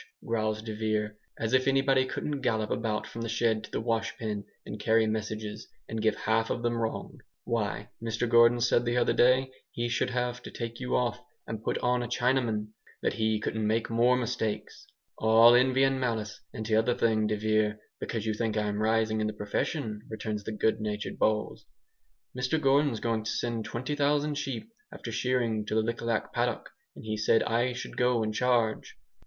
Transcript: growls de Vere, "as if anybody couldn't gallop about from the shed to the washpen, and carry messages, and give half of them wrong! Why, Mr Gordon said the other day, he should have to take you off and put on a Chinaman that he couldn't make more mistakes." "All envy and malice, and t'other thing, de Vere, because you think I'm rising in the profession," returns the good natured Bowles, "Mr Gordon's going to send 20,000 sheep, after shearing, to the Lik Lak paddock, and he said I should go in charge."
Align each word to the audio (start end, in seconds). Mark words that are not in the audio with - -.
growls 0.25 0.63
de 0.63 0.73
Vere, 0.75 1.15
"as 1.37 1.53
if 1.53 1.67
anybody 1.67 2.05
couldn't 2.07 2.41
gallop 2.41 2.71
about 2.71 3.05
from 3.05 3.21
the 3.21 3.29
shed 3.29 3.63
to 3.63 3.69
the 3.69 3.79
washpen, 3.79 4.43
and 4.65 4.79
carry 4.79 5.05
messages, 5.05 5.67
and 5.87 6.01
give 6.01 6.15
half 6.15 6.49
of 6.49 6.63
them 6.63 6.73
wrong! 6.75 7.19
Why, 7.43 7.89
Mr 8.01 8.27
Gordon 8.27 8.61
said 8.61 8.83
the 8.83 8.97
other 8.97 9.13
day, 9.13 9.51
he 9.71 9.87
should 9.89 10.09
have 10.09 10.41
to 10.41 10.49
take 10.49 10.79
you 10.79 10.95
off 10.95 11.21
and 11.45 11.61
put 11.63 11.77
on 11.83 12.01
a 12.01 12.07
Chinaman 12.07 12.69
that 13.03 13.13
he 13.13 13.39
couldn't 13.39 13.67
make 13.67 13.91
more 13.91 14.17
mistakes." 14.17 14.87
"All 15.19 15.53
envy 15.53 15.83
and 15.83 15.99
malice, 15.99 16.41
and 16.51 16.65
t'other 16.65 16.95
thing, 16.97 17.27
de 17.27 17.35
Vere, 17.37 17.77
because 17.99 18.25
you 18.25 18.33
think 18.33 18.57
I'm 18.57 18.81
rising 18.81 19.21
in 19.21 19.27
the 19.27 19.33
profession," 19.33 20.01
returns 20.09 20.43
the 20.45 20.51
good 20.51 20.81
natured 20.81 21.19
Bowles, 21.19 21.67
"Mr 22.35 22.59
Gordon's 22.59 22.99
going 22.99 23.23
to 23.23 23.29
send 23.29 23.65
20,000 23.65 24.33
sheep, 24.33 24.67
after 24.91 25.11
shearing, 25.11 25.63
to 25.67 25.75
the 25.75 25.83
Lik 25.83 26.01
Lak 26.01 26.33
paddock, 26.33 26.71
and 26.95 27.05
he 27.05 27.15
said 27.17 27.43
I 27.43 27.73
should 27.73 27.97
go 27.97 28.23
in 28.23 28.31
charge." 28.33 28.95